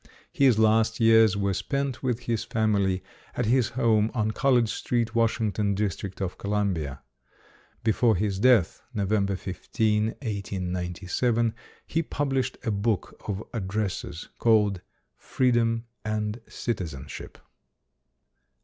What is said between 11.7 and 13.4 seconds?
he published a book